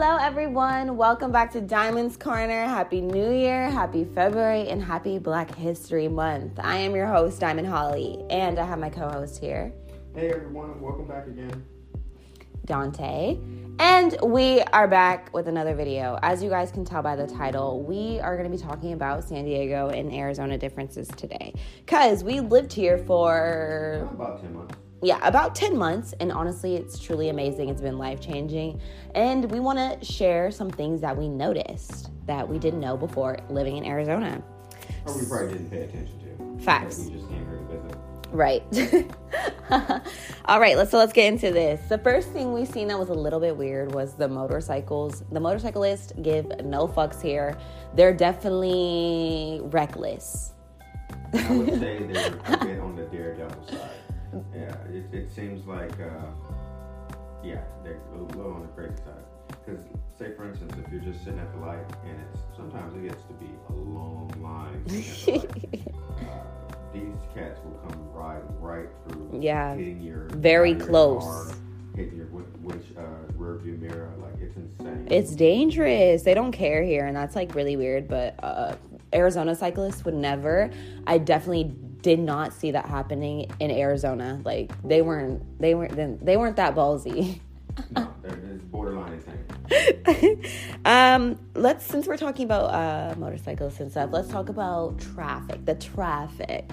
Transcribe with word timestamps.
Hello, 0.00 0.16
everyone. 0.16 0.96
Welcome 0.96 1.32
back 1.32 1.50
to 1.54 1.60
Diamond's 1.60 2.16
Corner. 2.16 2.66
Happy 2.66 3.00
New 3.00 3.32
Year, 3.32 3.68
happy 3.68 4.04
February, 4.04 4.68
and 4.68 4.80
happy 4.80 5.18
Black 5.18 5.52
History 5.56 6.06
Month. 6.06 6.60
I 6.62 6.76
am 6.76 6.94
your 6.94 7.08
host, 7.08 7.40
Diamond 7.40 7.66
Holly, 7.66 8.24
and 8.30 8.60
I 8.60 8.64
have 8.64 8.78
my 8.78 8.90
co 8.90 9.08
host 9.08 9.40
here, 9.40 9.72
Hey 10.14 10.30
everyone, 10.30 10.80
welcome 10.80 11.08
back 11.08 11.26
again. 11.26 11.66
Dante. 12.64 13.38
And 13.80 14.16
we 14.22 14.60
are 14.60 14.86
back 14.86 15.34
with 15.34 15.48
another 15.48 15.74
video. 15.74 16.16
As 16.22 16.44
you 16.44 16.48
guys 16.48 16.70
can 16.70 16.84
tell 16.84 17.02
by 17.02 17.16
the 17.16 17.26
title, 17.26 17.82
we 17.82 18.20
are 18.20 18.36
going 18.36 18.48
to 18.48 18.56
be 18.56 18.62
talking 18.62 18.92
about 18.92 19.24
San 19.24 19.46
Diego 19.46 19.88
and 19.88 20.12
Arizona 20.12 20.56
differences 20.56 21.08
today. 21.08 21.52
Because 21.84 22.22
we 22.22 22.38
lived 22.38 22.72
here 22.72 22.98
for 22.98 24.08
About 24.12 24.42
10 24.42 24.54
months. 24.54 24.76
Yeah, 25.02 25.18
about 25.26 25.54
10 25.54 25.76
months. 25.76 26.14
And 26.20 26.32
honestly, 26.32 26.76
it's 26.76 26.98
truly 26.98 27.28
amazing. 27.28 27.68
It's 27.68 27.80
been 27.80 27.98
life 27.98 28.20
changing. 28.20 28.80
And 29.14 29.50
we 29.50 29.60
want 29.60 29.78
to 29.78 30.04
share 30.04 30.50
some 30.50 30.70
things 30.70 31.00
that 31.00 31.16
we 31.16 31.28
noticed 31.28 32.10
that 32.26 32.48
we 32.48 32.58
didn't 32.58 32.80
know 32.80 32.96
before 32.96 33.38
living 33.48 33.76
in 33.76 33.84
Arizona. 33.84 34.42
Or 35.06 35.18
we 35.18 35.26
probably 35.26 35.52
didn't 35.52 35.70
pay 35.70 35.82
attention 35.82 36.18
to. 36.20 36.64
Facts. 36.64 37.06
We 37.06 37.12
just 37.12 37.28
came 37.28 37.46
here 37.46 37.58
to 37.58 37.64
visit. 37.64 37.98
Right. 38.30 38.62
All 40.44 40.60
right, 40.60 40.76
let's 40.76 40.90
so 40.90 40.98
let's 40.98 41.12
get 41.12 41.32
into 41.32 41.50
this. 41.50 41.80
The 41.88 41.98
first 41.98 42.30
thing 42.30 42.52
we 42.52 42.66
seen 42.66 42.88
that 42.88 42.98
was 42.98 43.08
a 43.08 43.14
little 43.14 43.40
bit 43.40 43.56
weird 43.56 43.94
was 43.94 44.14
the 44.14 44.28
motorcycles. 44.28 45.24
The 45.32 45.40
motorcyclists 45.40 46.12
give 46.20 46.46
no 46.64 46.86
fucks 46.86 47.22
here. 47.22 47.56
They're 47.94 48.14
definitely 48.14 49.60
reckless. 49.64 50.52
I 51.32 51.52
would 51.52 51.68
say 51.80 52.06
they're 52.06 52.34
a 52.44 52.64
bit 52.64 52.80
on 52.80 52.96
the 52.96 53.04
daredevil 53.04 53.66
side. 53.66 53.90
Yeah, 54.54 54.74
it, 54.92 55.04
it 55.12 55.28
seems 55.34 55.66
like, 55.66 55.92
uh, 56.00 56.26
yeah, 57.42 57.62
they're 57.84 58.00
a 58.14 58.18
little 58.36 58.54
on 58.54 58.62
the 58.62 58.68
crazy 58.68 58.96
side. 59.04 59.24
Because, 59.64 59.82
say 60.18 60.32
for 60.36 60.48
instance, 60.48 60.74
if 60.84 60.92
you're 60.92 61.00
just 61.02 61.24
sitting 61.24 61.38
at 61.40 61.52
the 61.54 61.60
light 61.60 61.84
and 62.04 62.16
it's 62.32 62.40
sometimes 62.56 62.94
it 62.96 63.08
gets 63.08 63.22
to 63.24 63.32
be 63.34 63.50
a 63.68 63.72
long 63.72 64.30
line. 64.42 64.82
the 64.86 65.38
uh, 66.26 66.42
these 66.92 67.02
cats 67.34 67.60
will 67.64 67.78
come 67.88 68.10
riding 68.12 68.60
right 68.60 68.88
through, 69.08 69.38
Yeah. 69.40 69.74
hitting 69.74 70.00
your 70.00 70.28
Very 70.30 70.70
side 70.72 70.74
of 70.74 70.78
your 70.80 70.86
close. 70.88 71.24
car, 71.24 71.54
hitting 71.96 72.16
your 72.16 72.26
which 72.26 72.84
uh, 72.96 73.02
rear 73.36 73.56
view 73.58 73.74
mirror. 73.74 74.10
Like 74.20 74.40
it's 74.40 74.56
insane. 74.56 75.06
It's 75.10 75.34
dangerous. 75.34 76.22
They 76.22 76.34
don't 76.34 76.52
care 76.52 76.82
here, 76.82 77.06
and 77.06 77.16
that's 77.16 77.36
like 77.36 77.54
really 77.54 77.76
weird. 77.76 78.08
But 78.08 78.34
uh, 78.42 78.74
Arizona 79.14 79.54
cyclists 79.54 80.04
would 80.04 80.14
never. 80.14 80.70
I 81.06 81.18
definitely 81.18 81.74
did 82.02 82.18
not 82.18 82.52
see 82.52 82.70
that 82.72 82.86
happening 82.86 83.50
in 83.60 83.70
Arizona. 83.70 84.40
Like 84.44 84.70
they 84.82 85.02
weren't. 85.02 85.42
They 85.60 85.74
weren't. 85.74 86.24
They 86.24 86.36
weren't 86.36 86.56
that 86.56 86.74
ballsy. 86.74 87.40
no, 87.90 88.12
they're, 88.22 88.32
it's 88.32 88.64
borderline 88.64 89.12
insane. 89.12 90.44
um, 90.84 91.38
let's 91.54 91.84
since 91.84 92.06
we're 92.06 92.16
talking 92.16 92.44
about 92.44 92.64
uh, 92.66 93.14
motorcyclists 93.18 93.80
and 93.80 93.90
stuff, 93.90 94.10
let's 94.12 94.28
talk 94.28 94.48
about 94.48 94.98
traffic. 94.98 95.64
The 95.64 95.74
traffic. 95.74 96.70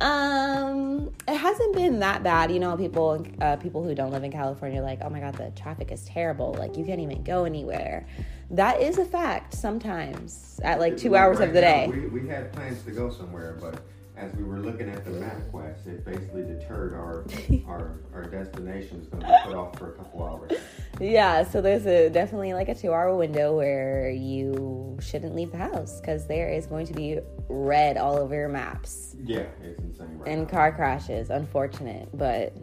Um, 0.00 1.12
it 1.28 1.36
hasn't 1.36 1.76
been 1.76 2.00
that 2.00 2.22
bad. 2.22 2.50
You 2.50 2.58
know, 2.58 2.76
people 2.76 3.24
uh, 3.40 3.56
people 3.56 3.84
who 3.84 3.94
don't 3.94 4.10
live 4.10 4.24
in 4.24 4.32
California 4.32 4.80
are 4.80 4.84
like, 4.84 5.00
oh 5.02 5.10
my 5.10 5.20
god, 5.20 5.34
the 5.34 5.50
traffic 5.50 5.92
is 5.92 6.04
terrible. 6.04 6.54
Like 6.54 6.76
you 6.76 6.84
can't 6.84 7.00
even 7.00 7.22
go 7.22 7.44
anywhere. 7.44 8.06
That 8.50 8.80
is 8.80 8.98
a 8.98 9.04
fact. 9.04 9.54
Sometimes 9.54 10.60
at 10.62 10.80
like 10.80 10.96
two 10.96 11.14
hours 11.14 11.38
Right 11.38 11.48
of 11.48 11.54
the 11.54 11.60
now, 11.60 11.66
day. 11.66 11.88
We, 11.88 12.20
we 12.20 12.28
had 12.28 12.52
plans 12.52 12.82
to 12.84 12.90
go 12.90 13.10
somewhere, 13.10 13.56
but 13.60 13.82
as 14.16 14.34
we 14.34 14.44
were 14.44 14.58
looking 14.60 14.88
at 14.90 15.04
the 15.04 15.10
MapQuest, 15.12 15.86
it 15.86 16.04
basically 16.04 16.42
deterred 16.42 16.92
our 16.92 17.24
our, 17.66 18.00
our 18.14 18.24
destination 18.24 19.00
is 19.00 19.06
going 19.08 19.22
to 19.22 19.28
be 19.28 19.34
put 19.44 19.54
off 19.54 19.78
for 19.78 19.92
a 19.92 19.96
couple 19.96 20.22
hours. 20.24 20.52
Yeah, 21.00 21.42
so 21.44 21.60
there's 21.62 21.86
a 21.86 22.10
definitely 22.10 22.52
like 22.52 22.68
a 22.68 22.74
two 22.74 22.92
hour 22.92 23.14
window 23.16 23.56
where 23.56 24.10
you 24.10 24.98
shouldn't 25.00 25.34
leave 25.34 25.50
the 25.50 25.58
house 25.58 26.00
because 26.00 26.26
there 26.26 26.48
is 26.50 26.66
going 26.66 26.86
to 26.86 26.92
be 26.92 27.18
red 27.48 27.96
all 27.96 28.16
over 28.18 28.34
your 28.34 28.48
maps 28.48 29.16
Yeah, 29.24 29.44
it's 29.62 29.80
insane 29.80 30.18
right 30.18 30.28
and 30.28 30.42
now. 30.42 30.48
car 30.48 30.72
crashes. 30.72 31.30
Unfortunate, 31.30 32.08
but 32.16 32.54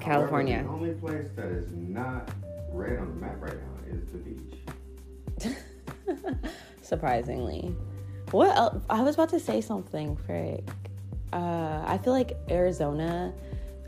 California. 0.00 0.56
However, 0.56 0.68
the 0.68 0.74
only 0.74 0.94
place 1.00 1.28
that 1.36 1.46
is 1.46 1.70
not 1.72 2.30
red 2.72 2.98
on 2.98 3.08
the 3.08 3.14
map 3.20 3.36
right 3.40 3.54
now 3.54 3.96
is 3.96 4.04
the 4.10 4.18
beach. 4.18 5.54
Surprisingly, 6.82 7.74
what 8.32 8.56
else? 8.56 8.82
I 8.90 9.02
was 9.02 9.14
about 9.14 9.28
to 9.30 9.40
say 9.40 9.60
something, 9.60 10.16
Frick. 10.16 10.68
Uh, 11.36 11.84
I 11.86 11.98
feel 11.98 12.14
like 12.14 12.32
Arizona. 12.50 13.34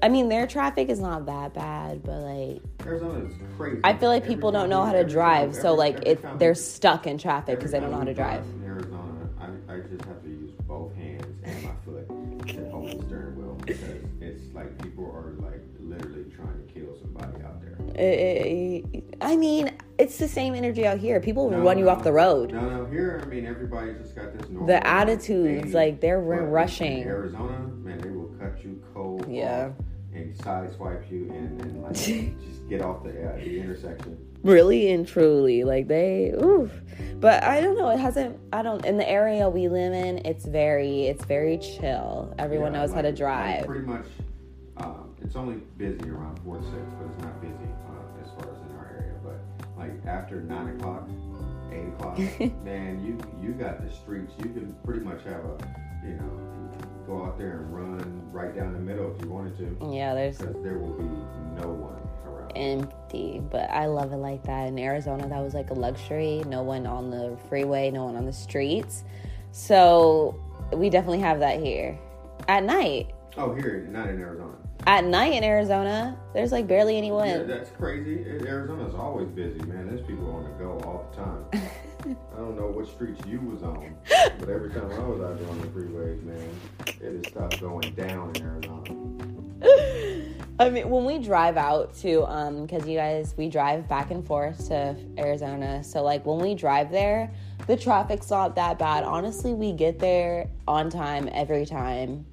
I 0.03 0.09
mean, 0.11 0.29
their 0.29 0.47
traffic 0.47 0.91
is 0.91 1.01
not 1.01 1.27
that 1.27 1.55
bad, 1.55 2.03
but 2.03 2.21
like 2.21 2.63
Arizona 2.87 3.21
is 3.25 3.33
crazy. 3.57 3.81
I 3.85 3.95
feel 3.95 4.11
like 4.11 4.23
Every 4.25 4.35
people 4.35 4.53
don't 4.53 4.69
know 4.69 4.85
how 4.85 4.93
to 4.93 5.05
drive, 5.05 5.51
time- 5.51 5.55
so 5.55 5.69
every- 5.73 5.79
like 5.79 5.99
every 6.03 6.13
it 6.13 6.39
they're 6.39 6.55
stuck 6.55 7.07
in 7.07 7.17
traffic 7.19 7.59
because 7.59 7.71
they 7.71 7.81
don't 7.81 7.91
know 7.91 7.99
how 7.99 8.05
to 8.05 8.15
drive. 8.15 8.45
In 8.55 8.63
Arizona, 8.65 9.31
I, 9.39 9.75
I 9.75 9.79
just 9.81 10.05
have 10.05 10.23
to 10.25 10.29
use 10.29 10.53
both 10.67 10.95
hands 10.95 11.25
and 11.49 11.63
my 11.63 11.73
foot 11.85 12.07
to 12.55 12.71
hold 12.71 13.01
the 13.01 13.07
steering 13.07 13.37
wheel 13.39 13.59
because 13.65 13.81
it's 14.21 14.55
like 14.55 14.81
people 14.83 15.07
are 15.07 15.33
like 15.43 15.63
literally 15.81 16.31
trying 16.37 16.67
to 16.67 16.73
kill 16.73 16.95
somebody 17.01 17.43
out 17.43 17.61
there. 17.63 17.79
Eh, 17.97 18.83
I 19.23 19.37
mean, 19.37 19.71
it's 19.99 20.17
the 20.19 20.29
same 20.29 20.55
energy 20.55 20.87
out 20.87 20.99
here. 20.99 21.21
People 21.21 21.51
No, 21.51 21.61
run 21.63 21.79
you 21.79 21.85
no. 21.87 21.91
off 21.91 22.05
the 22.05 22.13
road. 22.13 22.53
No, 22.53 22.69
no, 22.69 22.87
here 22.87 23.21
I 23.23 23.27
mean 23.27 23.47
everybody 23.47 23.93
just 23.95 24.15
got 24.15 24.33
this 24.39 24.49
normal. 24.49 24.67
The 24.69 24.87
attitudes, 24.87 25.73
like, 25.75 26.01
they're 26.01 26.21
rushing. 26.21 27.03
Arizona, 27.05 27.59
man, 27.83 27.99
they 28.01 28.11
will 28.11 28.33
cut 28.39 28.63
you 28.65 28.83
cold. 28.95 29.27
Yeah. 29.29 29.71
And 30.15 30.35
side 30.39 30.73
swipe 30.75 31.05
you 31.11 31.31
and, 31.33 31.61
and 31.61 31.83
like 31.83 31.93
just 31.95 32.69
get 32.69 32.81
off 32.83 33.05
the 33.05 33.11
uh, 33.31 33.37
the 33.37 33.61
intersection. 33.61 34.17
Really 34.43 34.91
and 34.93 35.07
truly, 35.07 35.65
like 35.65 35.87
they, 35.89 36.31
oof. 36.43 36.71
But 37.21 37.43
I 37.45 37.61
don't 37.61 37.77
know. 37.77 37.89
It 37.91 37.99
hasn't. 37.99 38.39
I 38.53 38.63
don't. 38.63 38.85
In 38.87 38.97
the 38.97 39.09
area 39.09 39.49
we 39.51 39.69
live 39.69 39.93
in, 39.93 40.19
it's 40.25 40.47
very, 40.47 41.03
it's 41.07 41.25
very 41.25 41.59
chill. 41.59 42.33
Everyone 42.39 42.73
Yeah, 42.73 42.81
knows 42.81 42.93
how 42.93 43.03
to 43.03 43.13
drive. 43.13 43.59
like 43.59 43.67
pretty 43.67 43.87
much, 43.87 44.07
um, 44.79 45.15
it's 45.21 45.37
only 45.37 45.57
busy 45.77 46.09
around 46.09 46.39
four 46.45 46.57
to 46.57 46.63
six, 46.65 46.77
but 46.99 47.11
it's 47.13 47.23
not 47.25 47.41
busy 47.41 47.53
like 49.89 50.07
after 50.07 50.41
nine 50.43 50.77
o'clock, 50.77 51.09
eight 51.73 51.89
o'clock, 51.89 52.19
man, 52.65 53.05
you 53.05 53.19
you 53.43 53.53
got 53.55 53.85
the 53.85 53.91
streets. 53.95 54.33
You 54.39 54.51
can 54.51 54.75
pretty 54.85 55.01
much 55.01 55.23
have 55.25 55.45
a, 55.45 55.59
you 56.05 56.15
know, 56.15 56.71
go 57.07 57.25
out 57.25 57.39
there 57.39 57.61
and 57.61 57.75
run 57.75 58.23
right 58.33 58.55
down 58.55 58.73
the 58.73 58.79
middle 58.79 59.15
if 59.15 59.23
you 59.23 59.31
wanted 59.31 59.57
to, 59.59 59.91
yeah, 59.91 60.15
there's 60.15 60.39
because 60.39 60.63
there 60.63 60.79
will 60.79 60.93
be 60.95 61.05
no 61.61 61.69
one 61.69 62.01
around. 62.27 62.53
empty, 62.57 63.41
but 63.51 63.71
I 63.71 63.87
love 63.87 64.13
it 64.13 64.17
like 64.17 64.43
that. 64.45 64.69
In 64.69 64.79
Arizona, 64.79 65.29
that 65.29 65.41
was 65.41 65.55
like 65.55 65.71
a 65.71 65.75
luxury. 65.75 66.43
No 66.47 66.63
one 66.63 66.87
on 66.87 67.11
the 67.11 67.37
freeway, 67.49 67.91
no 67.91 68.05
one 68.05 68.17
on 68.17 68.27
the 68.27 68.33
streets. 68.33 69.05
So 69.53 70.39
we 70.73 70.91
definitely 70.91 71.21
have 71.21 71.41
that 71.41 71.61
here. 71.61 71.99
At 72.47 72.65
night, 72.65 73.11
oh, 73.37 73.55
here, 73.55 73.87
not 73.91 74.09
in 74.09 74.21
Arizona. 74.21 74.55
At 74.89 75.05
night 75.05 75.35
in 75.35 75.45
Arizona, 75.45 76.19
there's 76.33 76.51
like 76.51 76.67
barely 76.67 76.95
Yeah, 76.95 76.99
anyone. 76.99 77.47
that's 77.47 77.69
crazy. 77.71 78.25
Arizona's 78.25 78.95
always 78.95 79.29
busy, 79.29 79.61
man. 79.67 79.87
There's 79.87 80.01
people 80.07 80.35
on 80.35 80.45
the 80.45 80.51
go 80.53 80.81
all 80.83 81.07
the 81.11 81.17
time. 81.23 81.45
I 82.33 82.39
don't 82.39 82.57
know 82.57 82.69
what 82.69 82.87
streets 82.87 83.21
you 83.27 83.39
was 83.41 83.63
on, 83.63 83.95
but 84.41 84.49
every 84.49 84.71
time 84.71 84.91
I 84.91 84.99
was 85.01 85.21
out 85.21 85.39
there 85.39 85.51
on 85.51 85.61
the 85.61 85.67
freeways, 85.67 86.23
man, 86.23 86.49
it 87.03 87.17
has 87.17 87.27
stopped 87.33 87.61
going 87.61 87.93
down 87.97 88.35
in 88.37 88.43
Arizona. 88.43 88.95
I 90.61 90.71
mean, 90.71 90.89
when 90.89 91.05
we 91.05 91.19
drive 91.19 91.59
out 91.59 91.95
to, 91.97 92.25
um, 92.25 92.63
because 92.65 92.87
you 92.89 92.97
guys, 92.97 93.35
we 93.37 93.51
drive 93.51 93.87
back 93.89 94.11
and 94.11 94.27
forth 94.27 94.69
to 94.69 94.97
Arizona. 95.19 95.85
So, 95.85 96.03
like, 96.03 96.25
when 96.25 96.39
we 96.39 96.55
drive 96.55 96.91
there, 96.91 97.31
the 97.67 97.77
traffic's 97.77 98.31
not 98.31 98.55
that 98.57 98.79
bad. 98.79 99.05
Honestly, 99.05 99.53
we 99.53 99.73
get 99.73 99.99
there 99.99 100.49
on 100.67 100.89
time 100.89 101.29
every 101.33 101.67
time. 101.67 102.25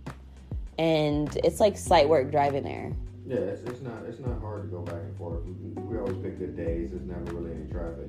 And 0.78 1.36
it's 1.44 1.59
like 1.59 1.78
slight 1.78 2.08
work 2.09 2.31
driving 2.31 2.63
there. 2.63 2.91
Yeah, 3.28 3.38
it's, 3.38 3.62
it's 3.63 3.81
not 3.81 4.04
it's 4.07 4.19
not 4.19 4.39
hard 4.39 4.63
to 4.63 4.68
go 4.68 4.81
back 4.81 4.95
and 5.01 5.18
forth. 5.18 5.42
We, 5.75 5.98
always 5.98 6.18
pick 6.18 6.38
good 6.38 6.56
days. 6.56 6.92
There's 6.92 7.06
never 7.07 7.24
really 7.36 7.51
any 7.56 7.66
traffic. 7.72 8.07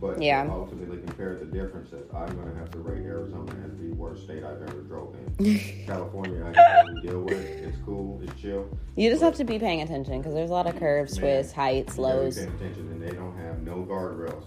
But 0.00 0.20
Yeah. 0.20 0.48
ultimately, 0.50 0.98
compare 0.98 1.36
the 1.36 1.44
differences. 1.44 2.08
I'm 2.12 2.34
going 2.34 2.50
to 2.50 2.58
have 2.58 2.70
to 2.72 2.78
rate 2.78 3.04
Arizona 3.04 3.52
as 3.64 3.78
the 3.78 3.92
worst 3.94 4.24
state 4.24 4.42
I've 4.42 4.60
ever 4.62 4.80
drove 4.82 5.14
in. 5.38 5.58
California, 5.86 6.44
I 6.44 6.52
can 6.84 7.00
deal 7.02 7.20
with. 7.20 7.38
It's 7.38 7.76
cool. 7.84 8.20
It's 8.24 8.34
chill. 8.40 8.68
You 8.96 9.08
just 9.10 9.22
have 9.22 9.36
to 9.36 9.44
be 9.44 9.58
paying 9.58 9.82
attention 9.82 10.18
because 10.18 10.34
there's 10.34 10.50
a 10.50 10.52
lot 10.52 10.66
of 10.66 10.76
curves, 10.78 11.12
Man, 11.20 11.20
twists, 11.20 11.52
heights, 11.52 11.96
you 11.96 12.02
gotta 12.02 12.16
be 12.18 12.24
lows. 12.24 12.36
Paying 12.36 12.48
attention, 12.56 12.88
and 12.92 13.02
they 13.02 13.12
don't 13.14 13.36
have 13.38 13.62
no 13.62 13.86
guardrails. 13.88 14.44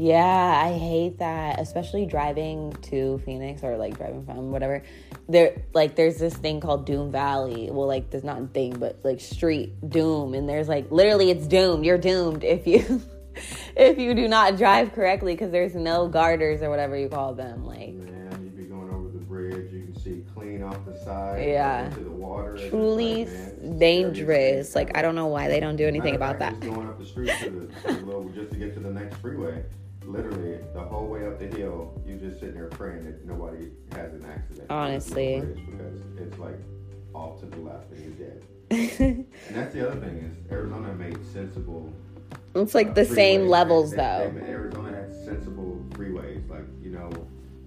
Yeah, 0.00 0.62
I 0.64 0.78
hate 0.78 1.18
that, 1.18 1.60
especially 1.60 2.06
driving 2.06 2.72
to 2.84 3.18
Phoenix 3.26 3.62
or 3.62 3.76
like 3.76 3.98
driving 3.98 4.24
from 4.24 4.50
whatever. 4.50 4.82
There, 5.28 5.60
like, 5.74 5.94
there's 5.94 6.16
this 6.16 6.32
thing 6.32 6.60
called 6.60 6.86
Doom 6.86 7.12
Valley. 7.12 7.68
Well, 7.70 7.86
like, 7.86 8.08
there's 8.08 8.24
not 8.24 8.40
a 8.40 8.46
thing, 8.46 8.78
but 8.78 9.00
like 9.04 9.20
street 9.20 9.74
doom, 9.90 10.32
and 10.32 10.48
there's 10.48 10.68
like 10.68 10.90
literally 10.90 11.30
it's 11.30 11.46
doomed. 11.46 11.84
You're 11.84 11.98
doomed 11.98 12.44
if 12.44 12.66
you 12.66 13.02
if 13.76 13.98
you 13.98 14.14
do 14.14 14.26
not 14.26 14.56
drive 14.56 14.94
correctly 14.94 15.34
because 15.34 15.50
there's 15.50 15.74
no 15.74 16.08
garters 16.08 16.62
or 16.62 16.70
whatever 16.70 16.96
you 16.96 17.10
call 17.10 17.34
them. 17.34 17.66
Like, 17.66 17.92
Man, 17.92 18.40
you 18.42 18.50
be 18.52 18.70
going 18.70 18.88
over 18.94 19.10
the 19.10 19.18
bridge, 19.18 19.70
you 19.70 19.84
can 19.84 20.00
see 20.00 20.24
clean 20.32 20.62
off 20.62 20.82
the 20.86 20.96
side. 21.04 21.46
Yeah. 21.46 21.88
Into 21.88 22.04
the 22.04 22.10
water. 22.10 22.56
Truly 22.70 23.26
like, 23.26 23.34
man, 23.34 23.48
it's 23.48 23.60
the 23.60 23.78
dangerous. 23.78 24.74
Like 24.74 24.96
I 24.96 25.02
don't 25.02 25.14
know 25.14 25.26
why 25.26 25.48
they 25.48 25.60
don't 25.60 25.76
do 25.76 25.86
anything 25.86 26.14
about 26.14 26.36
of 26.36 26.38
that. 26.38 26.58
Just 26.58 26.74
going 26.74 26.88
up 26.88 26.98
the 26.98 27.04
street 27.04 27.34
to 27.40 27.50
the, 27.50 27.66
to 27.66 28.00
the 28.00 28.06
little, 28.06 28.30
just 28.30 28.50
to 28.52 28.56
get 28.56 28.72
to 28.72 28.80
the 28.80 28.90
next 28.90 29.16
freeway. 29.16 29.62
Literally, 30.04 30.58
the 30.74 30.80
whole 30.80 31.06
way 31.06 31.26
up 31.26 31.38
the 31.38 31.46
hill, 31.46 32.00
you 32.06 32.16
just 32.16 32.40
sitting 32.40 32.54
there 32.54 32.66
praying 32.68 33.04
that 33.04 33.24
nobody 33.26 33.70
has 33.92 34.12
an 34.14 34.24
accident. 34.24 34.66
Honestly. 34.70 35.34
It's 35.34 35.60
because 35.60 36.00
it's 36.18 36.38
like 36.38 36.58
off 37.14 37.40
to 37.40 37.46
the 37.46 37.56
left 37.58 37.90
and 37.92 38.18
you're 38.18 38.28
dead. 38.28 38.42
And 39.48 39.56
that's 39.56 39.74
the 39.74 39.88
other 39.88 40.00
thing 40.00 40.16
is 40.18 40.52
Arizona 40.52 40.94
made 40.94 41.18
sensible. 41.32 41.92
it's 42.54 42.74
like 42.74 42.90
uh, 42.90 42.94
the 42.94 43.04
same 43.04 43.46
levels 43.48 43.90
They- 43.90 43.96
though. 43.98 44.32
they- 44.34 44.46
Arizona 44.52 44.92
has 44.96 45.24
sensible 45.24 45.84
freeways, 45.90 46.48
like 46.48 46.64
you 46.82 46.90
know, 46.90 47.10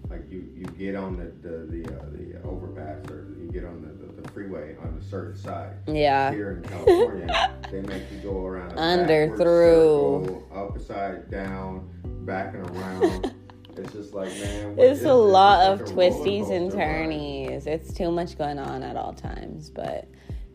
like 0.09 0.29
you 0.31 0.47
you 0.55 0.65
get 0.65 0.95
on 0.95 1.17
the 1.17 1.25
the 1.47 1.57
the, 1.65 1.95
uh, 1.99 2.05
the 2.11 2.41
overpass 2.47 3.05
or 3.11 3.27
you 3.37 3.49
get 3.51 3.65
on 3.65 3.81
the, 3.81 4.05
the, 4.13 4.21
the 4.21 4.29
freeway 4.31 4.75
on 4.81 4.97
a 4.99 5.03
certain 5.03 5.35
side. 5.35 5.73
Yeah. 5.87 6.31
Here 6.31 6.51
in 6.51 6.63
California, 6.69 7.53
they 7.71 7.81
make 7.81 8.03
you 8.11 8.19
go 8.19 8.45
around 8.45 8.77
Under, 8.79 9.27
through. 9.35 10.23
circle, 10.25 10.47
upside 10.55 11.29
down, 11.29 11.89
back 12.25 12.53
and 12.53 12.69
around. 12.69 13.33
it's 13.77 13.93
just 13.93 14.13
like 14.13 14.29
man, 14.29 14.75
It's 14.77 15.03
a 15.03 15.13
lot 15.13 15.71
of 15.71 15.81
like 15.81 15.89
twisties 15.89 16.49
and 16.49 16.71
turnies. 16.71 17.65
It's 17.65 17.93
too 17.93 18.11
much 18.11 18.37
going 18.37 18.59
on 18.59 18.83
at 18.83 18.95
all 18.95 19.13
times. 19.13 19.69
But 19.69 20.07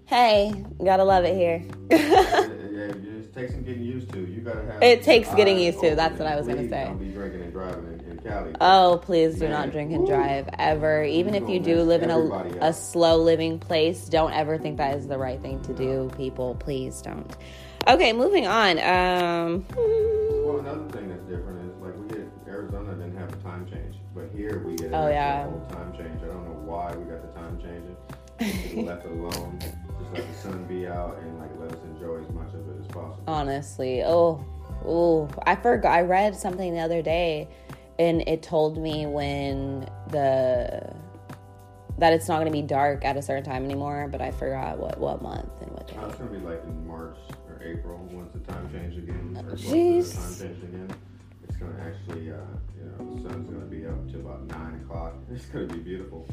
hey, 0.07 0.53
gotta 0.83 1.05
love 1.05 1.25
it 1.25 1.35
here. 1.35 1.63
yeah, 1.91 1.99
yeah, 1.99 2.85
it 2.95 3.03
just 3.03 3.35
takes 3.35 3.53
some 3.53 3.63
getting 3.63 3.83
used 3.83 4.13
to. 4.13 4.21
You 4.21 4.41
gotta 4.41 4.63
have. 4.63 4.83
It 4.83 5.03
takes 5.03 5.33
getting 5.35 5.59
used 5.59 5.81
to. 5.81 5.95
That's 5.95 6.19
what 6.19 6.27
I 6.29 6.37
was 6.37 6.47
gonna 6.47 6.69
say. 6.69 6.85
Don't 6.85 6.99
be 6.99 7.09
drinking 7.13 7.43
and 7.43 7.53
driving 7.53 8.01
in, 8.07 8.13
in 8.13 8.19
Cali. 8.19 8.55
Oh, 8.61 9.01
please 9.03 9.35
do 9.35 9.41
Man, 9.43 9.51
not 9.51 9.73
drink 9.73 9.93
and 9.93 10.07
drive 10.07 10.49
ever. 10.59 11.03
Even 11.05 11.35
if 11.35 11.49
you 11.49 11.61
do 11.61 11.83
live 11.83 12.03
in 12.03 12.11
a, 12.11 12.69
a 12.69 12.73
slow 12.73 13.19
living 13.19 13.59
place, 13.59 14.07
don't 14.07 14.33
ever 14.33 14.59
think 14.59 14.79
that 14.79 14.97
is 14.97 15.07
the 15.07 15.19
right 15.19 15.41
thing 15.43 15.61
to 15.63 15.75
do, 15.75 16.11
people. 16.17 16.55
Please 16.55 17.03
don't. 17.03 17.37
Okay, 17.87 18.13
moving 18.13 18.47
on. 18.47 18.79
Um, 18.79 19.65
Well, 20.45 20.59
another 20.59 20.89
thing 20.91 21.09
that's 21.09 21.23
different 21.25 21.61
is 21.71 21.77
like 21.81 21.97
we 21.99 22.09
get 22.09 22.29
Arizona 22.47 22.95
didn't 22.95 23.17
have 23.17 23.33
a 23.33 23.37
time 23.37 23.67
change, 23.71 23.97
but 24.15 24.31
here 24.35 24.63
we 24.65 24.77
get 24.77 24.93
Oh, 24.93 25.09
yeah. 25.09 25.45
whole 25.45 25.61
time 25.71 25.93
change. 25.93 26.23
I 26.23 26.27
don't 26.27 26.45
know 26.45 26.61
why 26.65 26.95
we 26.97 27.05
got 27.05 27.23
the 27.23 27.41
time 27.41 27.59
changing. 27.61 27.97
Left 28.87 29.05
alone, 29.07 29.59
just 29.61 30.13
let 30.13 30.29
the 30.29 30.35
sun 30.35 30.65
be 30.67 30.87
out 30.87 31.19
and 31.21 31.39
like 31.41 31.51
let 31.59 31.73
us 31.73 31.79
enjoy 31.85 32.23
as 32.23 32.31
much 32.31 32.49
of 32.55 32.69
it 32.69 32.81
as 32.81 32.87
possible. 32.87 33.23
honestly, 33.27 34.03
oh, 34.05 34.45
oh, 34.85 35.29
I 35.47 35.57
forgot. 35.57 35.91
I 35.93 36.03
read 36.03 36.37
something 36.37 36.73
the 36.73 36.81
other 36.81 37.03
day, 37.03 37.49
and 37.99 38.23
it 38.29 38.43
told 38.43 38.79
me 38.79 39.07
when 39.07 39.89
the 40.11 40.93
that 41.99 42.13
it's 42.13 42.29
not 42.29 42.37
going 42.37 42.47
to 42.47 42.53
be 42.53 42.63
dark 42.63 43.05
at 43.05 43.17
a 43.17 43.23
certain 43.23 43.43
time 43.43 43.65
anymore. 43.65 44.09
But 44.11 44.21
I 44.21 44.31
forgot 44.31 44.79
what 44.79 44.99
what 45.01 45.21
month 45.21 45.51
and 45.61 45.73
what 45.73 45.89
day. 45.89 45.97
Uh, 45.97 46.07
it's 46.07 46.17
gonna 46.17 46.31
be 46.31 46.39
like 46.39 46.63
in 46.65 46.87
March 46.87 47.17
or 47.59 47.67
April 47.67 47.99
once 48.11 48.33
the 48.33 48.41
time 48.41 48.71
change 48.73 48.97
again. 48.97 49.45
Or 49.49 49.57
Jeez. 49.57 50.11
the 50.11 50.17
time 50.17 50.55
change 50.55 50.63
again. 50.65 50.91
It's 51.45 51.57
gonna 51.57 51.81
actually, 51.81 52.31
uh, 52.31 52.37
you 52.77 52.85
know, 52.85 53.17
the 53.17 53.29
sun's 53.29 53.51
gonna 53.51 53.65
be 53.67 53.87
up 53.87 54.11
to 54.13 54.19
about 54.19 54.47
nine 54.47 54.81
o'clock. 54.83 55.15
It's 55.31 55.47
gonna 55.47 55.67
be 55.67 55.79
beautiful. 55.79 56.27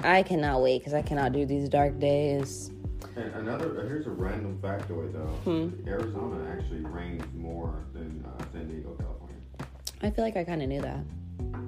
I 0.00 0.22
cannot 0.22 0.62
wait 0.62 0.78
because 0.78 0.94
I 0.94 1.02
cannot 1.02 1.32
do 1.32 1.44
these 1.44 1.68
dark 1.68 1.98
days. 1.98 2.70
And 3.16 3.34
another, 3.34 3.80
uh, 3.80 3.86
here's 3.86 4.06
a 4.06 4.10
random 4.10 4.58
factoid 4.62 5.12
though. 5.12 5.26
Hmm. 5.44 5.88
Arizona 5.88 6.50
actually 6.50 6.80
rains 6.80 7.24
more 7.34 7.84
than 7.92 8.24
uh, 8.24 8.44
San 8.52 8.68
Diego, 8.68 8.94
California. 8.94 9.36
I 10.02 10.10
feel 10.10 10.24
like 10.24 10.36
I 10.36 10.44
kind 10.44 10.62
of 10.62 10.68
knew 10.68 10.82
that. 10.82 11.00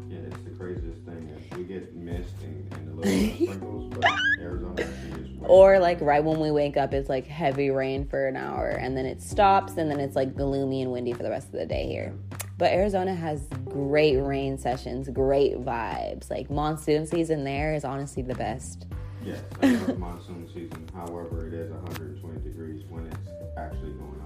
Yeah, 0.09 0.19
it's 0.27 0.43
the 0.43 0.51
craziest 0.51 1.01
thing. 1.05 1.29
Is 1.29 1.57
we 1.57 1.65
get 1.65 1.95
mist 1.95 2.35
and, 2.43 2.73
and 2.75 2.89
a 2.89 2.95
little 2.95 3.35
sprinkles, 3.47 3.95
but 3.95 4.11
Arizona 4.41 4.83
actually 4.83 5.23
is 5.23 5.29
Or 5.47 5.79
like 5.79 6.01
right 6.01 6.23
when 6.23 6.41
we 6.41 6.51
wake 6.51 6.77
up, 6.77 6.93
it's 6.95 7.09
like 7.09 7.27
heavy 7.27 7.71
rain 7.71 8.07
for 8.07 8.27
an 8.27 8.37
hour, 8.37 8.69
and 8.69 8.97
then 8.97 9.07
it 9.07 9.23
stops, 9.23 9.77
and 9.77 9.91
then 9.91 10.01
it's 10.01 10.17
like 10.17 10.37
gloomy 10.37 10.83
and 10.83 10.93
windy 10.93 11.13
for 11.13 11.23
the 11.23 11.31
rest 11.31 11.47
of 11.49 11.55
the 11.55 11.67
day 11.67 11.87
here. 11.87 12.15
But 12.59 12.73
Arizona 12.73 13.15
has 13.15 13.47
great 13.71 14.17
rain 14.19 14.59
sessions, 14.59 15.09
great 15.09 15.59
vibes. 15.61 16.29
Like 16.29 16.51
monsoon 16.51 17.07
season 17.07 17.43
there 17.43 17.75
is 17.75 17.85
honestly 17.87 18.23
the 18.23 18.35
best. 18.35 18.87
Yes, 19.25 19.43
I 19.63 19.71
love 19.71 19.99
monsoon 19.99 20.47
season. 20.49 20.87
However, 20.95 21.47
it 21.47 21.55
is 21.55 21.71
120 21.71 22.41
degrees 22.41 22.85
when 22.91 23.07
it's 23.07 23.31
actually 23.57 23.93
going 23.93 24.20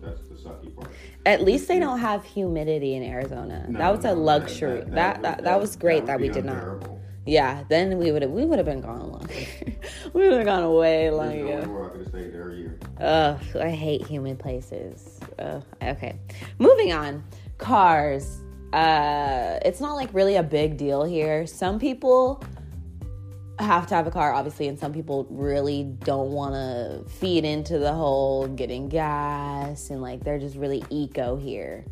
that's 0.00 0.22
the 0.22 0.34
sucky 0.34 0.74
part. 0.74 0.90
At 1.26 1.42
least 1.42 1.68
they 1.68 1.78
don't 1.78 1.98
have 1.98 2.24
humidity 2.24 2.94
in 2.94 3.02
Arizona. 3.02 3.66
No, 3.68 3.78
that 3.78 3.94
was 3.94 4.04
no, 4.04 4.12
a 4.12 4.14
luxury. 4.14 4.82
That 4.86 5.22
that, 5.22 5.44
that, 5.44 5.60
was 5.60 5.76
great 5.76 6.06
that, 6.06 6.20
we 6.20 6.28
did 6.28 6.44
not. 6.44 6.88
Yeah, 7.26 7.64
then 7.68 7.98
we 7.98 8.10
would 8.12 8.22
have 8.22 8.30
we 8.30 8.44
would 8.44 8.58
have 8.58 8.66
been 8.66 8.80
gone 8.80 9.12
longer. 9.12 9.34
we 10.12 10.28
would 10.28 10.38
have 10.38 10.46
gone 10.46 10.72
way 10.74 11.10
long 11.10 11.28
There's 11.28 11.64
ago. 11.64 11.84
I 11.84 11.88
could 11.90 12.00
have 12.00 12.08
stayed 12.08 12.32
there 12.32 12.50
a 12.50 12.54
year. 12.54 12.78
Ugh, 13.00 13.40
I 13.56 13.70
hate 13.70 14.06
humid 14.06 14.38
places. 14.38 15.20
Ugh, 15.38 15.62
okay, 15.82 16.18
moving 16.58 16.92
on. 16.92 17.22
Cars. 17.58 18.42
Uh, 18.72 19.58
it's 19.64 19.80
not 19.80 19.94
like 19.94 20.08
really 20.14 20.36
a 20.36 20.42
big 20.42 20.76
deal 20.76 21.04
here. 21.04 21.46
Some 21.46 21.78
people 21.78 22.42
have 23.62 23.86
to 23.88 23.94
have 23.94 24.06
a 24.06 24.10
car, 24.10 24.32
obviously, 24.32 24.68
and 24.68 24.78
some 24.78 24.92
people 24.92 25.26
really 25.30 25.84
don't 25.84 26.30
want 26.30 26.54
to 26.54 27.04
feed 27.10 27.44
into 27.44 27.78
the 27.78 27.92
whole 27.92 28.46
getting 28.48 28.88
gas 28.88 29.90
and 29.90 30.00
like 30.02 30.24
they're 30.24 30.38
just 30.38 30.56
really 30.56 30.84
eco 30.90 31.36
here. 31.36 31.84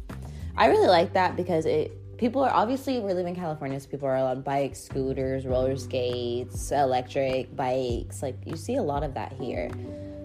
I 0.57 0.67
really 0.67 0.89
like 0.89 1.13
that 1.13 1.37
because 1.37 1.67
it 1.67 1.93
people 2.19 2.43
are 2.43 2.51
obviously 2.51 2.99
we 2.99 3.15
live 3.15 3.27
in 3.27 3.35
California, 3.35 3.79
so 3.79 3.89
people 3.89 4.09
are 4.09 4.17
on 4.17 4.43
bikes, 4.43 4.81
scooters, 4.81 5.47
roller 5.47 5.77
skates, 5.77 6.73
electric 6.73 7.55
bikes. 7.55 8.23
Like 8.23 8.37
you 8.45 8.57
see 8.57 8.77
a 8.77 8.83
lot 8.83 9.05
of 9.05 9.15
that 9.15 9.33
here. 9.33 9.71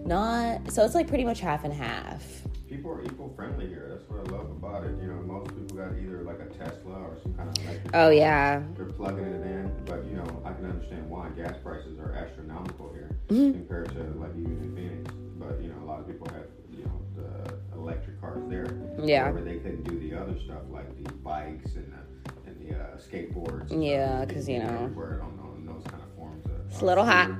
Not 0.04 0.70
so 0.70 0.84
it's 0.84 0.94
like 0.94 1.06
pretty 1.06 1.24
much 1.24 1.40
half 1.40 1.64
and 1.64 1.72
half. 1.72 2.22
People 2.68 2.90
are 2.90 3.02
eco 3.04 3.32
friendly 3.36 3.68
here. 3.68 3.86
That's 3.90 4.10
what 4.10 4.26
I 4.26 4.36
love 4.36 4.50
about 4.50 4.84
it. 4.84 4.96
You 5.00 5.06
know, 5.08 5.22
most 5.22 5.53
got 5.88 5.98
either 5.98 6.22
like 6.22 6.40
a 6.40 6.46
Tesla 6.46 6.94
or 6.94 7.16
some 7.22 7.34
kind 7.34 7.48
of 7.48 7.64
electric. 7.64 7.88
Oh 7.94 7.98
car. 8.08 8.12
yeah. 8.12 8.62
They're 8.76 8.86
plugging 8.86 9.24
it 9.24 9.42
in, 9.46 9.72
but 9.84 10.04
you 10.06 10.16
know, 10.16 10.42
I 10.44 10.52
can 10.52 10.66
understand 10.66 11.08
why 11.08 11.28
gas 11.30 11.54
prices 11.62 11.98
are 11.98 12.12
astronomical 12.12 12.92
here 12.92 13.10
Mm-hmm. 13.28 13.52
compared 13.52 13.88
to 13.90 14.02
like 14.20 14.30
even 14.36 14.58
in 14.62 14.74
Phoenix. 14.76 15.10
But 15.38 15.60
you 15.62 15.68
know, 15.68 15.82
a 15.82 15.86
lot 15.86 16.00
of 16.00 16.06
people 16.06 16.28
have 16.32 16.44
you 16.70 16.84
know 16.84 17.00
the 17.16 17.76
electric 17.76 18.20
cars 18.20 18.42
there. 18.48 18.66
Yeah. 19.02 19.22
However, 19.24 19.40
they 19.40 19.56
couldn't 19.56 19.84
do 19.84 19.98
the 19.98 20.14
other 20.18 20.38
stuff 20.44 20.62
like 20.70 20.88
the 21.02 21.10
bikes 21.12 21.74
and 21.76 21.92
the 21.92 22.50
and 22.50 22.60
the 22.60 22.76
uh, 22.76 22.96
skateboards. 22.98 23.70
and 23.70 23.84
Yeah, 23.84 24.18
stuff. 24.24 24.34
'cause, 24.34 24.44
can 24.46 24.54
you 24.54 24.60
know. 24.62 24.84
everywhere 24.84 25.22
on, 25.22 25.38
on 25.42 25.66
those 25.66 25.84
kind 25.84 26.02
of 26.02 26.14
forms. 26.16 26.44
Of, 26.46 26.52
It's 26.70 26.80
a 26.80 26.84
little 26.84 27.04
hot. 27.04 27.30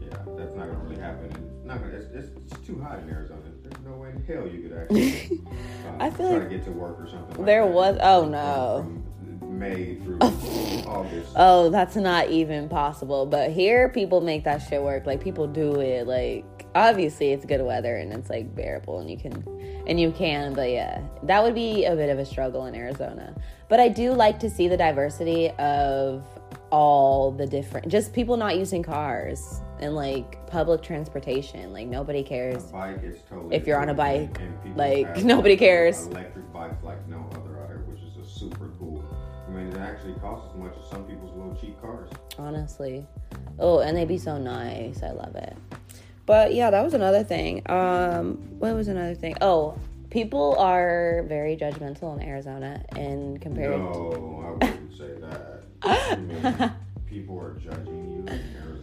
Yeah, 0.00 0.08
that's 0.38 0.54
not 0.54 0.66
gonna 0.66 0.78
really 0.84 1.00
happen. 1.00 1.26
It's 1.26 1.66
not 1.66 1.80
gonna. 1.80 1.94
It's, 1.94 2.06
it's, 2.14 2.30
it's 2.54 2.66
too 2.66 2.80
hot 2.80 3.00
in 3.00 3.10
Arizona. 3.10 3.40
No 3.90 3.96
way 3.96 4.10
in 4.10 4.22
hell 4.24 4.46
you 4.46 4.68
could 4.68 4.72
actually. 4.80 5.40
Uh, 5.86 5.96
I 5.98 6.10
feel 6.10 6.28
try 6.28 6.38
like 6.38 6.48
to 6.48 6.56
get 6.56 6.64
to 6.66 6.70
work 6.72 7.00
or 7.00 7.08
something. 7.08 7.36
like 7.36 7.46
there 7.46 7.66
was- 7.66 7.98
oh, 8.00 8.22
from- 8.22 8.32
no. 8.32 8.82
From 9.40 9.58
May 9.58 9.96
through 9.96 10.18
August. 10.20 11.32
Oh, 11.36 11.68
that's 11.70 11.96
not 11.96 12.30
even 12.30 12.68
possible. 12.68 13.26
But 13.26 13.50
here, 13.50 13.88
people 13.88 14.20
make 14.20 14.44
that 14.44 14.58
shit 14.58 14.82
work. 14.82 15.06
Like 15.06 15.20
people 15.20 15.46
do 15.46 15.80
it. 15.80 16.06
Like 16.06 16.44
obviously, 16.74 17.32
it's 17.32 17.44
good 17.44 17.60
weather 17.62 17.96
and 17.96 18.12
it's 18.12 18.30
like 18.30 18.54
bearable, 18.54 19.00
and 19.00 19.10
you 19.10 19.18
can, 19.18 19.44
and 19.86 19.98
you 20.00 20.12
can. 20.12 20.54
But 20.54 20.70
yeah, 20.70 21.02
that 21.24 21.42
would 21.42 21.54
be 21.54 21.84
a 21.84 21.94
bit 21.96 22.08
of 22.10 22.18
a 22.18 22.24
struggle 22.24 22.66
in 22.66 22.74
Arizona. 22.74 23.34
But 23.68 23.80
I 23.80 23.88
do 23.88 24.12
like 24.12 24.38
to 24.40 24.48
see 24.50 24.68
the 24.68 24.76
diversity 24.76 25.50
of 25.58 26.24
all 26.70 27.32
the 27.32 27.46
different, 27.46 27.88
just 27.88 28.12
people 28.12 28.36
not 28.36 28.56
using 28.56 28.82
cars 28.82 29.60
and 29.80 29.94
like 29.94 30.46
public 30.46 30.82
transportation. 30.82 31.72
Like 31.72 31.86
nobody 31.88 32.22
cares. 32.22 32.68
A 32.70 32.72
bike 32.72 33.02
is 33.02 33.18
totally. 33.28 33.56
If 33.56 33.66
you're 33.66 33.80
on 33.80 33.88
a 33.88 33.94
bike, 33.94 34.40
like, 34.76 35.24
nobody 35.24 35.56
cares. 35.56 36.06
Electric 36.06 36.52
bikes 36.52 36.82
like 36.84 37.06
no 37.08 37.26
other 37.32 37.60
out 37.60 37.68
here, 37.68 37.84
which 37.86 38.00
is 38.02 38.16
a 38.16 38.38
super 38.38 38.70
cool. 38.78 39.04
I 39.48 39.52
mean, 39.52 39.68
it 39.72 39.78
actually 39.78 40.14
costs 40.14 40.48
as 40.52 40.60
much 40.60 40.74
as 40.80 40.88
some 40.90 41.04
people's 41.04 41.36
little 41.36 41.56
cheap 41.60 41.80
cars. 41.80 42.08
honestly. 42.38 43.04
Oh, 43.58 43.80
and 43.80 43.96
they'd 43.96 44.06
be 44.08 44.18
so 44.18 44.38
nice. 44.38 45.02
I 45.02 45.10
love 45.10 45.34
it. 45.34 45.56
But 46.26 46.54
yeah, 46.54 46.70
that 46.70 46.84
was 46.84 46.94
another 46.94 47.24
thing. 47.24 47.62
Um, 47.68 48.36
what 48.58 48.74
was 48.74 48.86
another 48.86 49.16
thing? 49.16 49.34
Oh, 49.40 49.76
people 50.10 50.54
are 50.58 51.24
very 51.26 51.56
judgmental 51.56 52.16
in 52.16 52.26
Arizona 52.26 52.84
and 52.96 53.40
compared. 53.40 53.76
No, 53.78 54.44
I 54.46 54.50
wouldn't 54.52 54.96
say 54.96 55.14
that. 55.20 55.64
I 55.82 56.16
mean, 56.16 56.72
people 57.08 57.38
are 57.40 57.54
judging 57.58 58.10
you 58.12 58.32
in 58.32 58.40
Arizona 58.62 58.79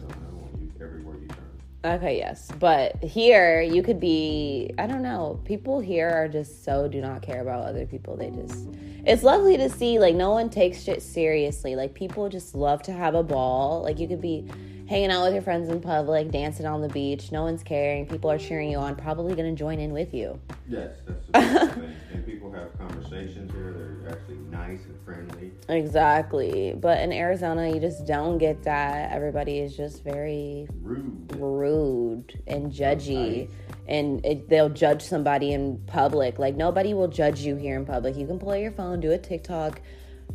Okay, 1.84 2.16
yes, 2.16 2.50
but 2.58 2.96
here 3.04 3.62
you 3.62 3.84
could 3.84 4.00
be. 4.00 4.72
I 4.78 4.88
don't 4.88 5.02
know. 5.02 5.40
People 5.44 5.78
here 5.78 6.10
are 6.10 6.26
just 6.26 6.64
so 6.64 6.88
do 6.88 7.00
not 7.00 7.22
care 7.22 7.40
about 7.40 7.66
other 7.66 7.86
people. 7.86 8.16
They 8.16 8.30
just. 8.30 8.68
It's 9.06 9.22
lovely 9.22 9.56
to 9.56 9.70
see. 9.70 10.00
Like 10.00 10.16
no 10.16 10.32
one 10.32 10.50
takes 10.50 10.82
shit 10.82 11.02
seriously. 11.02 11.76
Like 11.76 11.94
people 11.94 12.28
just 12.28 12.56
love 12.56 12.82
to 12.82 12.92
have 12.92 13.14
a 13.14 13.22
ball. 13.22 13.82
Like 13.82 14.00
you 14.00 14.08
could 14.08 14.20
be 14.20 14.48
hanging 14.88 15.12
out 15.12 15.22
with 15.24 15.34
your 15.34 15.42
friends 15.42 15.68
in 15.68 15.80
public, 15.80 16.32
dancing 16.32 16.66
on 16.66 16.80
the 16.80 16.88
beach. 16.88 17.30
No 17.30 17.44
one's 17.44 17.62
caring. 17.62 18.06
People 18.06 18.28
are 18.28 18.38
cheering 18.38 18.72
you 18.72 18.78
on. 18.78 18.96
Probably 18.96 19.36
gonna 19.36 19.52
join 19.54 19.78
in 19.78 19.92
with 19.92 20.12
you. 20.12 20.40
Yes, 20.66 20.96
that's 21.06 21.26
the 21.32 21.74
thing. 21.74 21.96
And 22.12 22.26
people 22.26 22.50
have 22.50 22.76
conversations 22.76 23.52
here. 23.52 23.72
They're 23.72 23.87
actually 24.08 24.38
nice 24.50 24.80
and 24.84 24.98
friendly. 25.04 25.52
Exactly. 25.68 26.74
But 26.76 27.00
in 27.00 27.12
Arizona, 27.12 27.68
you 27.68 27.80
just 27.80 28.06
don't 28.06 28.38
get 28.38 28.62
that. 28.64 29.12
Everybody 29.12 29.58
is 29.58 29.76
just 29.76 30.02
very 30.02 30.68
Rude. 30.80 31.36
rude 31.36 32.42
and 32.46 32.72
judgy. 32.72 33.50
And 33.86 34.24
it, 34.24 34.48
they'll 34.48 34.68
judge 34.68 35.02
somebody 35.02 35.52
in 35.52 35.78
public. 35.86 36.38
Like, 36.38 36.56
nobody 36.56 36.92
will 36.94 37.08
judge 37.08 37.40
you 37.40 37.56
here 37.56 37.76
in 37.76 37.86
public. 37.86 38.16
You 38.16 38.26
can 38.26 38.38
pull 38.38 38.50
out 38.50 38.60
your 38.60 38.72
phone, 38.72 39.00
do 39.00 39.12
a 39.12 39.18
TikTok, 39.18 39.80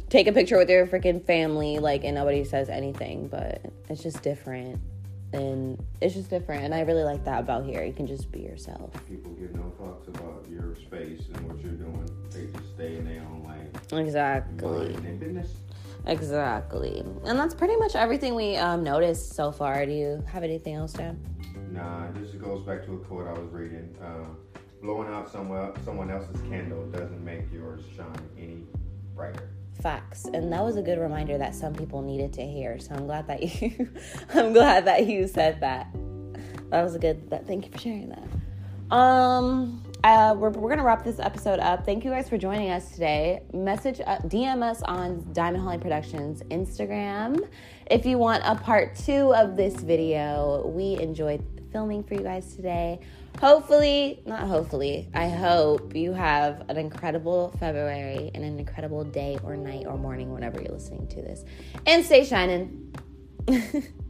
take 0.09 0.27
a 0.27 0.31
picture 0.31 0.57
with 0.57 0.69
your 0.69 0.87
freaking 0.87 1.23
family, 1.23 1.77
like, 1.77 2.03
and 2.03 2.15
nobody 2.15 2.43
says 2.43 2.69
anything. 2.69 3.27
But 3.27 3.61
it's 3.89 4.01
just 4.01 4.23
different. 4.23 4.79
And 5.33 5.83
it's 6.01 6.13
just 6.13 6.29
different. 6.29 6.63
And 6.63 6.75
I 6.75 6.81
really 6.81 7.03
like 7.03 7.25
that 7.25 7.39
about 7.39 7.65
here. 7.65 7.83
You 7.83 7.93
can 7.93 8.05
just 8.07 8.31
be 8.31 8.39
yourself. 8.39 8.91
People 9.07 9.31
give 9.33 9.53
no 9.55 9.71
thoughts 9.79 10.07
about 10.07 10.45
your 10.49 10.75
space 10.75 11.21
and 11.33 11.47
what 11.47 11.59
you're 11.63 11.73
doing. 11.73 12.02
Exactly. 13.97 14.93
Minding 14.93 15.03
their 15.03 15.13
business. 15.13 15.49
Exactly. 16.05 17.03
And 17.25 17.39
that's 17.39 17.55
pretty 17.55 17.75
much 17.77 17.95
everything 17.95 18.35
we 18.35 18.57
um, 18.57 18.83
noticed 18.83 19.33
so 19.33 19.51
far. 19.51 19.85
Do 19.85 19.91
you 19.91 20.23
have 20.27 20.43
anything 20.43 20.75
else, 20.75 20.93
Dan? 20.93 21.19
Nah, 21.71 22.11
this 22.11 22.31
goes 22.31 22.61
back 22.65 22.85
to 22.85 22.95
a 22.95 22.97
quote 22.97 23.27
I 23.27 23.33
was 23.33 23.49
reading. 23.51 23.95
Um, 24.03 24.37
blowing 24.81 25.11
out 25.11 25.31
someone 25.31 25.71
someone 25.85 26.11
else's 26.11 26.41
candle 26.41 26.85
doesn't 26.87 27.23
make 27.23 27.51
yours 27.53 27.81
shine 27.95 28.29
any 28.37 28.63
brighter. 29.15 29.49
Facts. 29.81 30.25
And 30.25 30.51
that 30.51 30.63
was 30.63 30.75
a 30.75 30.81
good 30.81 30.99
reminder 30.99 31.37
that 31.37 31.55
some 31.55 31.73
people 31.73 32.01
needed 32.01 32.33
to 32.33 32.45
hear. 32.45 32.77
So 32.79 32.93
I'm 32.93 33.05
glad 33.05 33.27
that 33.27 33.41
you 33.61 33.89
I'm 34.33 34.53
glad 34.53 34.85
that 34.85 35.07
you 35.07 35.27
said 35.27 35.61
that. 35.61 35.87
That 36.69 36.83
was 36.83 36.95
a 36.95 36.99
good 36.99 37.29
that 37.29 37.47
thank 37.47 37.65
you 37.65 37.71
for 37.71 37.77
sharing 37.79 38.09
that. 38.09 38.95
Um 38.95 39.82
uh, 40.03 40.35
we're, 40.37 40.49
we're 40.49 40.69
gonna 40.69 40.83
wrap 40.83 41.03
this 41.03 41.19
episode 41.19 41.59
up. 41.59 41.85
Thank 41.85 42.03
you 42.03 42.11
guys 42.11 42.27
for 42.27 42.37
joining 42.37 42.69
us 42.71 42.91
today. 42.91 43.41
Message 43.53 44.01
uh, 44.01 44.17
DM 44.19 44.61
us 44.61 44.81
on 44.83 45.25
Diamond 45.31 45.63
Holly 45.63 45.77
Productions 45.77 46.43
Instagram 46.51 47.47
if 47.89 48.05
you 48.05 48.17
want 48.17 48.43
a 48.45 48.55
part 48.55 48.95
two 48.95 49.33
of 49.33 49.55
this 49.55 49.75
video. 49.75 50.67
We 50.67 50.99
enjoyed 50.99 51.43
filming 51.71 52.03
for 52.03 52.15
you 52.15 52.21
guys 52.21 52.53
today. 52.55 52.99
Hopefully, 53.39 54.21
not 54.25 54.41
hopefully, 54.41 55.09
I 55.13 55.29
hope 55.29 55.95
you 55.95 56.13
have 56.13 56.69
an 56.69 56.77
incredible 56.77 57.55
February 57.59 58.29
and 58.35 58.43
an 58.43 58.59
incredible 58.59 59.03
day 59.03 59.39
or 59.43 59.55
night 59.55 59.85
or 59.87 59.97
morning 59.97 60.31
whenever 60.33 60.61
you're 60.61 60.73
listening 60.73 61.07
to 61.07 61.21
this. 61.21 61.45
And 61.85 62.05
stay 62.05 62.25
shining. 62.25 62.93